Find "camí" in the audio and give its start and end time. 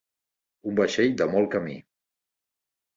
1.59-1.79